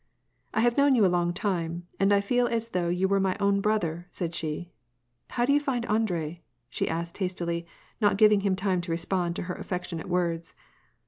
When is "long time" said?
1.15-1.85